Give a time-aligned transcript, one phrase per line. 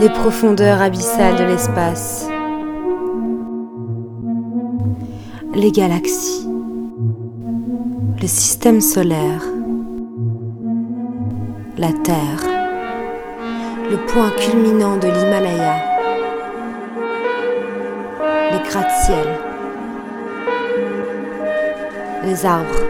[0.00, 2.26] les profondeurs abyssales de l'espace,
[5.54, 6.48] les galaxies,
[8.22, 9.42] le système solaire,
[11.76, 12.42] la Terre,
[13.90, 15.74] le point culminant de l'Himalaya,
[18.52, 19.38] les gratte-ciels,
[22.24, 22.84] les arbres,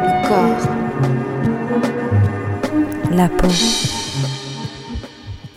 [0.00, 0.68] le corps,
[3.12, 4.01] la peau.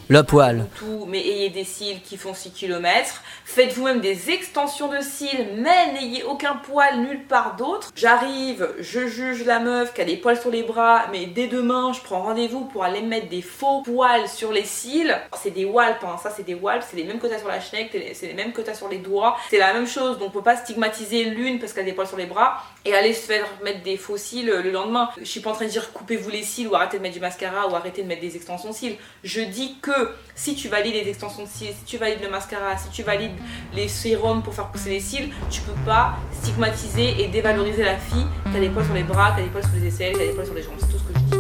[0.08, 0.68] Le poil.
[0.76, 3.24] tout, mais ayez des cils qui font 6 km.
[3.48, 7.92] Faites vous-même des extensions de cils, mais n'ayez aucun poil nulle part d'autre.
[7.96, 11.94] J'arrive, je juge la meuf qui a des poils sur les bras, mais dès demain,
[11.94, 15.16] je prends rendez-vous pour aller mettre des faux poils sur les cils.
[15.42, 17.62] C'est des walps, hein, ça c'est des walps, c'est les mêmes que t'as sur la
[17.62, 19.38] schneck, c'est les mêmes que t'as sur les doigts.
[19.52, 22.08] C'est la même chose, donc on peut pas stigmatiser l'une parce qu'elle a des poils
[22.08, 25.10] sur les bras et aller se faire mettre des faux cils le lendemain.
[25.20, 27.22] Je suis pas en train de dire coupez-vous les cils ou arrêtez de mettre du
[27.22, 28.98] mascara ou arrêtez de mettre des extensions de cils.
[29.24, 32.76] Je dis que si tu valides les extensions de cils, si tu valides le mascara,
[32.78, 33.35] si tu valides
[33.76, 38.26] les sérums pour faire pousser les cils, tu peux pas stigmatiser et dévaloriser la fille.
[38.52, 40.46] T'as des poils sur les bras, t'as des poils sur les aisselles, t'as des poils
[40.46, 41.36] sur les jambes, c'est tout ce que je dis.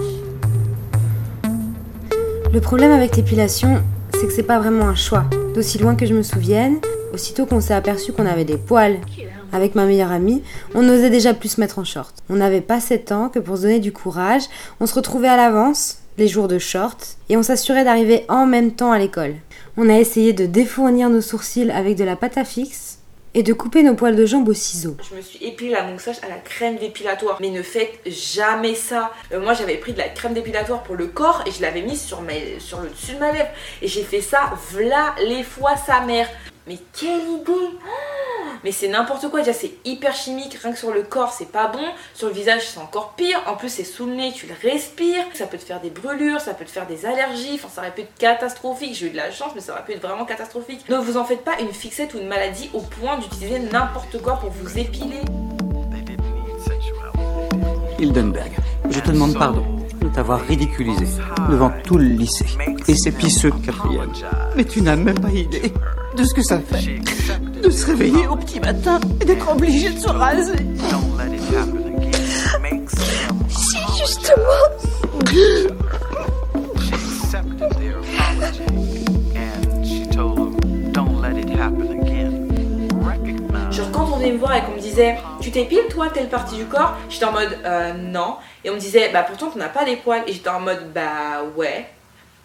[2.53, 5.25] Le problème avec l'épilation, c'est que c'est pas vraiment un choix.
[5.53, 6.77] D'aussi loin que je me souvienne,
[7.13, 8.97] aussitôt qu'on s'est aperçu qu'on avait des poils
[9.51, 12.15] avec ma meilleure amie, on n'osait déjà plus se mettre en short.
[12.29, 14.43] On n'avait pas 7 ans que pour se donner du courage,
[14.79, 18.71] on se retrouvait à l'avance, les jours de short, et on s'assurait d'arriver en même
[18.71, 19.35] temps à l'école.
[19.77, 22.99] On a essayé de défournir nos sourcils avec de la pâte à fixe
[23.33, 24.95] et de couper nos poils de jambes au ciseau.
[25.09, 27.37] Je me suis épilé la moustache à la crème dépilatoire.
[27.41, 29.11] Mais ne faites jamais ça.
[29.33, 32.01] Euh, moi, j'avais pris de la crème dépilatoire pour le corps et je l'avais mise
[32.01, 33.49] sur, le dessus de ma lèvre.
[33.81, 36.29] Et j'ai fait ça, v'là les fois sa mère.
[36.67, 37.77] Mais quelle idée
[38.65, 39.41] Mais c'est n'importe quoi.
[39.41, 40.55] Déjà, c'est hyper chimique.
[40.55, 41.85] Rien que sur le corps, c'est pas bon.
[42.15, 43.39] Sur le visage, c'est encore pire.
[43.45, 45.23] En plus, c'est sous le nez, tu le respires.
[45.35, 47.53] Ça peut te faire des brûlures, ça peut te faire des allergies.
[47.53, 48.95] Enfin, ça aurait pu être catastrophique.
[48.95, 50.89] J'ai eu de la chance, mais ça aurait pu être vraiment catastrophique.
[50.89, 54.37] Ne vous en faites pas une fixette ou une maladie au point d'utiliser n'importe quoi
[54.37, 55.21] pour vous épiler.
[57.99, 58.51] Hildenberg,
[58.89, 59.63] je te demande pardon
[60.01, 61.05] de t'avoir ridiculisé
[61.51, 62.47] devant tout le lycée
[62.87, 64.11] et ses pisseux quatrième.
[64.55, 65.71] Mais tu n'as même pas idée
[66.15, 66.99] de ce que ça fait
[67.61, 70.53] de se réveiller au petit matin et d'être obligé de se raser.
[73.49, 74.35] C'est justement
[83.71, 86.55] Genre quand on venait me voir et qu'on me disait tu t'épiles toi telle partie
[86.55, 88.37] du corps, j'étais en mode euh, non.
[88.63, 90.23] Et on me disait bah pourtant tu n'as pas les poils.
[90.27, 91.89] Et j'étais en mode bah ouais.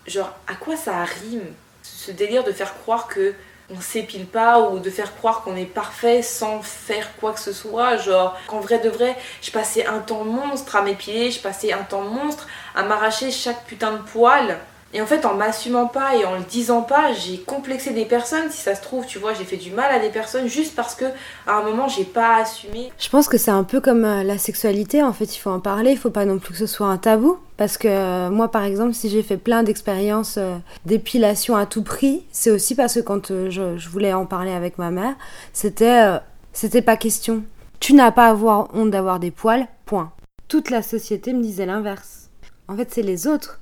[0.06, 1.44] Genre à quoi ça rime
[1.82, 3.34] ce délire de faire croire que
[3.70, 7.52] on s'épile pas ou de faire croire qu'on est parfait sans faire quoi que ce
[7.52, 7.96] soit.
[7.96, 11.82] Genre qu'en vrai de vrai, je passais un temps monstre à m'épiler, je passais un
[11.82, 14.58] temps monstre à m'arracher chaque putain de poil.
[14.92, 18.50] Et en fait, en m'assumant pas et en le disant pas, j'ai complexé des personnes.
[18.50, 20.96] Si ça se trouve, tu vois, j'ai fait du mal à des personnes juste parce
[20.96, 21.04] que
[21.46, 22.90] à un moment, j'ai pas assumé.
[22.98, 25.60] Je pense que c'est un peu comme euh, la sexualité, en fait, il faut en
[25.60, 27.38] parler, il faut pas non plus que ce soit un tabou.
[27.56, 30.56] Parce que euh, moi, par exemple, si j'ai fait plein d'expériences euh,
[30.86, 34.90] d'épilation à tout prix, c'est aussi parce que quand je, voulais en parler avec ma
[34.90, 35.14] mère,
[35.52, 36.18] c'était
[36.52, 37.44] c'était pas question.
[37.78, 40.10] Tu n'as pas à avoir honte d'avoir des poils, point.
[40.48, 42.30] Toute la société me disait l'inverse.
[42.66, 43.60] En fait, c'est les autres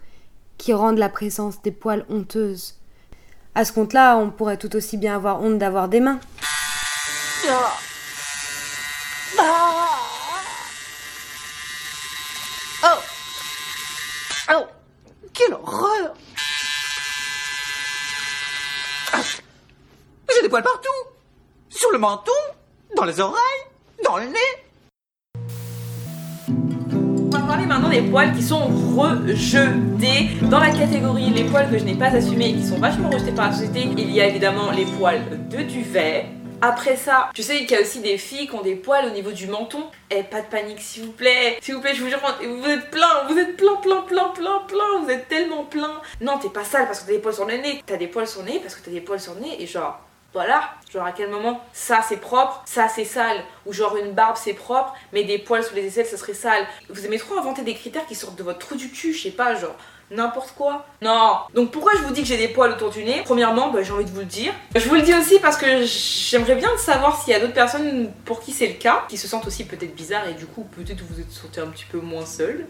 [0.58, 2.74] qui rendent la présence des poils honteuse.
[3.54, 6.20] À ce compte-là, on pourrait tout aussi bien avoir honte d'avoir des mains.
[14.50, 14.66] Oh.
[15.32, 16.14] Quelle horreur.
[20.34, 20.88] J'ai des poils partout.
[21.68, 22.32] Sur le menton,
[22.96, 23.64] dans les oreilles,
[24.04, 24.67] dans le nez
[27.66, 32.06] maintenant des poils qui sont rejetés dans la catégorie les poils que je n'ai pas
[32.06, 33.88] assumés et qui sont vachement rejetés par la société.
[33.96, 36.26] Il y a évidemment les poils de duvet.
[36.60, 39.10] Après ça, tu sais qu'il y a aussi des filles qui ont des poils au
[39.10, 39.84] niveau du menton.
[40.10, 41.56] Eh, pas de panique s'il vous plaît.
[41.60, 44.58] S'il vous plaît, je vous jure, vous êtes plein, vous êtes plein, plein, plein, plein,
[44.66, 45.04] plein.
[45.04, 46.00] Vous êtes tellement plein.
[46.20, 47.82] Non, t'es pas sale parce que t'as des poils sur le nez.
[47.86, 49.62] T'as des poils sur le nez parce que t'as des poils sur le nez.
[49.62, 50.00] Et genre,
[50.32, 50.74] voilà.
[50.92, 53.42] Genre à quel moment ça c'est propre, ça c'est sale.
[53.66, 56.66] Ou genre une barbe c'est propre, mais des poils sous les aisselles ça serait sale.
[56.88, 59.30] Vous aimez trop inventer des critères qui sortent de votre trou du cul, je sais
[59.30, 59.74] pas, genre
[60.10, 60.86] n'importe quoi.
[61.02, 61.38] Non.
[61.54, 63.22] Donc pourquoi je vous dis que j'ai des poils autour du nez?
[63.24, 64.52] Premièrement, bah, j'ai envie de vous le dire.
[64.74, 68.10] Je vous le dis aussi parce que j'aimerais bien savoir s'il y a d'autres personnes
[68.24, 71.02] pour qui c'est le cas, qui se sentent aussi peut-être bizarres et du coup peut-être
[71.02, 72.66] vous êtes sentez un petit peu moins seul.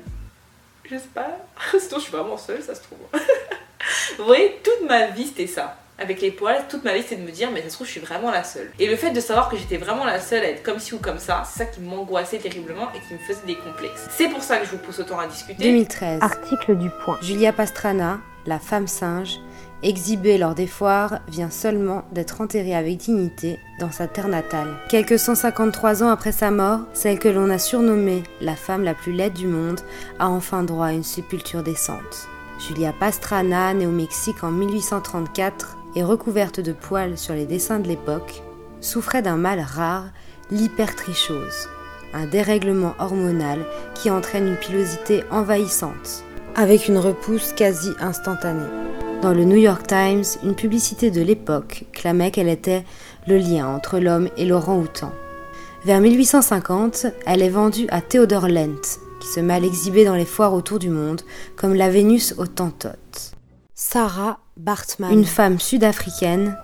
[0.89, 1.37] J'espère.
[1.79, 2.99] Sinon je suis vraiment seule, ça se trouve.
[4.19, 5.77] vous voyez, toute ma vie c'était ça.
[6.01, 7.93] Avec les poils, toute ma vie c'était de me dire mais ça se trouve je
[7.93, 8.71] suis vraiment la seule.
[8.79, 10.99] Et le fait de savoir que j'étais vraiment la seule à être comme ci ou
[10.99, 14.07] comme ça, c'est ça qui m'angoissait terriblement et qui me faisait des complexes.
[14.11, 15.61] C'est pour ça que je vous pousse autant à discuter.
[15.61, 16.21] 2013.
[16.23, 17.19] Article du point.
[17.21, 19.41] Julia Pastrana, la femme singe,
[19.83, 24.77] exhibée lors des foires, vient seulement d'être enterrée avec dignité dans sa terre natale.
[24.89, 29.13] Quelques 153 ans après sa mort, celle que l'on a surnommée la femme la plus
[29.13, 29.81] laide du monde
[30.21, 32.29] a enfin droit à une sépulture décente.
[32.61, 37.89] Julia Pastrana, née au Mexique en 1834 et recouverte de poils sur les dessins de
[37.89, 38.43] l'époque,
[38.81, 40.07] souffrait d'un mal rare,
[40.51, 41.69] l'hypertrichose,
[42.15, 43.65] un dérèglement hormonal
[43.95, 46.25] qui entraîne une pilosité envahissante,
[46.55, 48.69] avec une repousse quasi instantanée.
[49.23, 52.85] Dans le New York Times, une publicité de l'époque clamait qu'elle était
[53.27, 55.13] le lien entre l'homme et l'orang-outan.
[55.85, 60.25] Vers 1850, elle est vendue à Theodore Lent, qui se met à l'exhiber dans les
[60.25, 61.23] foires autour du monde,
[61.57, 63.33] comme la Vénus au Tantote.
[63.75, 64.39] Sarah
[65.11, 66.57] Une femme sud-africaine,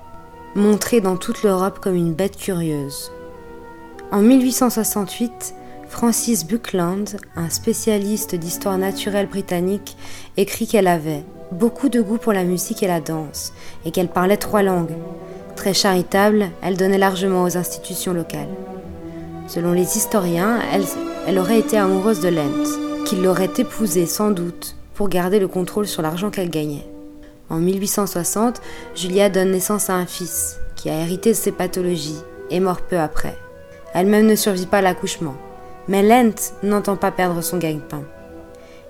[0.57, 3.13] montrée dans toute l'Europe comme une bête curieuse.
[4.11, 5.55] En 1868,
[5.89, 9.97] Francis Buckland, un spécialiste d'histoire naturelle britannique,
[10.37, 13.53] écrit qu'elle avait beaucoup de goût pour la musique et la danse,
[13.85, 14.97] et qu'elle parlait trois langues.
[15.55, 18.49] Très charitable, elle donnait largement aux institutions locales.
[19.47, 20.85] Selon les historiens, elle,
[21.29, 25.87] elle aurait été amoureuse de Lent, qui l'aurait épousée sans doute pour garder le contrôle
[25.87, 26.89] sur l'argent qu'elle gagnait.
[27.55, 28.61] En 1860,
[28.97, 32.19] Julia donne naissance à un fils, qui a hérité de ses pathologies,
[32.51, 33.39] et mort peu après.
[33.95, 35.37] Elle-même ne survit pas à l'accouchement.
[35.87, 36.35] Mais Lent
[36.65, 38.03] n'entend pas perdre son gagne-pain.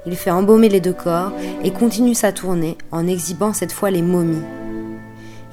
[0.06, 1.32] Il fait embaumer les deux corps
[1.62, 4.46] et continue sa tournée en exhibant cette fois les momies.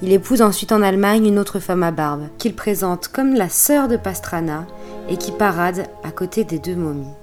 [0.01, 3.89] Il épouse ensuite en Allemagne une autre femme à barbe, qu'il présente comme la sœur
[3.89, 4.67] de Pastrana
[5.09, 7.20] et qui parade à côté des deux momies.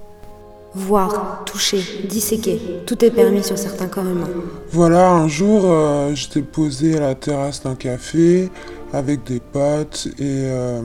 [0.75, 4.29] Voir, toucher, disséquer, tout est permis sur certains corps humains.
[4.71, 8.51] Voilà, un jour, euh, j'étais posé à la terrasse d'un café
[8.93, 10.83] avec des potes et, euh,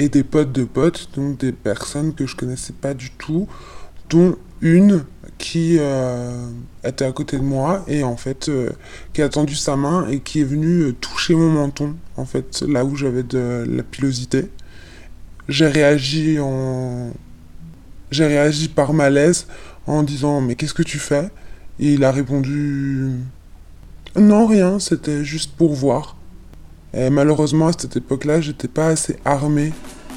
[0.00, 3.46] et des potes de potes, donc des personnes que je connaissais pas du tout,
[4.08, 5.04] dont une
[5.38, 6.48] qui euh,
[6.82, 8.50] était à côté de moi et en fait
[9.14, 12.84] qui a tendu sa main et qui est venue toucher mon menton, en fait, là
[12.84, 14.50] où j'avais de la pilosité.
[15.48, 17.12] J'ai réagi en
[18.10, 19.46] j'ai réagi par malaise
[19.86, 21.30] en disant mais qu'est-ce que tu fais?
[21.78, 23.10] Et il a répondu
[24.16, 26.16] non rien, c'était juste pour voir.
[26.92, 29.72] Et malheureusement à cette époque-là, j'étais pas assez armé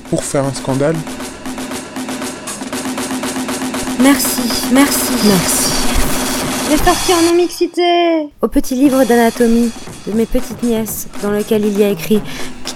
[0.09, 0.95] pour faire un scandale.
[3.99, 4.41] Merci,
[4.73, 5.63] merci, merci.
[6.69, 9.71] J'ai sorti en non-mixité Au petit livre d'anatomie
[10.07, 12.21] de mes petites nièces, dans lequel il y a écrit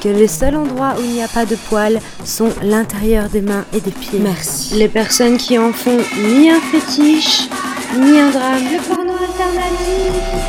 [0.02, 3.66] que les seuls endroits où il n'y a pas de poils sont l'intérieur des mains
[3.74, 4.20] et des pieds.
[4.20, 4.76] Merci.
[4.76, 7.48] Les personnes qui en font ni un fétiche,
[7.96, 8.64] ni un drame.
[8.72, 10.48] Le porno alternatif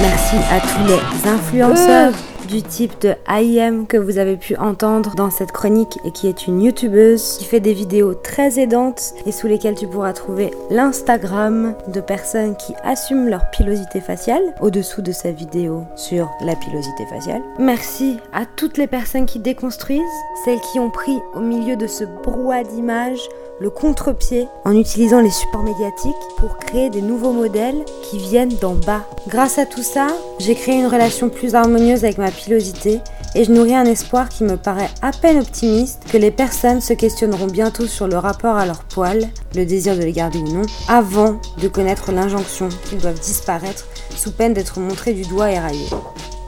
[0.00, 2.12] Merci à tous les influenceurs
[2.46, 6.46] du type de IM que vous avez pu entendre dans cette chronique et qui est
[6.46, 11.74] une youtubeuse qui fait des vidéos très aidantes et sous lesquelles tu pourras trouver l'Instagram
[11.88, 17.42] de personnes qui assument leur pilosité faciale au-dessous de sa vidéo sur la pilosité faciale.
[17.58, 20.00] Merci à toutes les personnes qui déconstruisent,
[20.44, 23.28] celles qui ont pris au milieu de ce brouhaha d'images
[23.60, 28.74] le contre-pied en utilisant les supports médiatiques pour créer des nouveaux modèles qui viennent d'en
[28.74, 29.04] bas.
[29.28, 30.08] Grâce à tout ça,
[30.38, 33.00] j'ai créé une relation plus harmonieuse avec ma pilosité
[33.34, 36.92] et je nourris un espoir qui me paraît à peine optimiste que les personnes se
[36.92, 40.62] questionneront bientôt sur le rapport à leurs poils, le désir de les garder ou non,
[40.88, 45.90] avant de connaître l'injonction qu'ils doivent disparaître sous peine d'être montrés du doigt et raillés.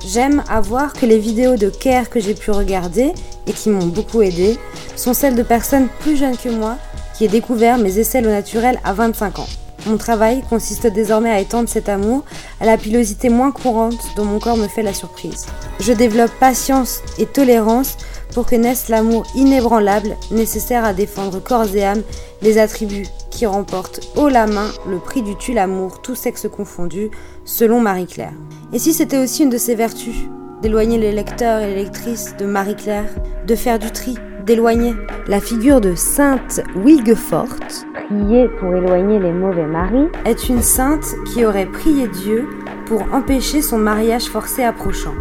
[0.07, 3.13] J'aime avoir que les vidéos de care que j'ai pu regarder
[3.49, 4.57] et qui m'ont beaucoup aidé
[4.95, 6.77] sont celles de personnes plus jeunes que moi
[7.17, 9.49] qui ai découvert mes essais au naturel à 25 ans.
[9.87, 12.25] Mon travail consiste désormais à étendre cet amour
[12.61, 15.47] à la pilosité moins courante dont mon corps me fait la surprise.
[15.79, 17.97] Je développe patience et tolérance
[18.35, 22.03] pour que naisse l'amour inébranlable nécessaire à défendre corps et âme
[22.43, 27.11] les attributs qui remportent haut la main le prix du tue l'amour, tout sexe confondu,
[27.45, 28.33] selon Marie-Claire.
[28.73, 30.17] Et si c'était aussi une de ses vertus,
[30.63, 33.09] d'éloigner les lecteurs et les lectrices de Marie-Claire,
[33.47, 34.95] de faire du tri, d'éloigner
[35.27, 37.85] la figure de Sainte Wilgeforte,
[38.33, 42.49] est pour éloigner les mauvais maris, est une sainte qui aurait prié Dieu
[42.87, 45.15] pour empêcher son mariage forcé approchant.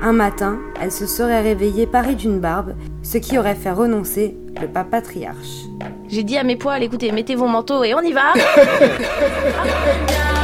[0.00, 4.68] Un matin, elle se serait réveillée parée d'une barbe, ce qui aurait fait renoncer le
[4.68, 5.64] pape patriarche.
[6.08, 8.32] J'ai dit à mes poils, écoutez, mettez vos manteaux et on y va